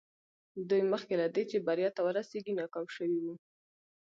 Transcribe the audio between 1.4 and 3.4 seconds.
چې بريا ته ورسېږي ناکام شوي وو.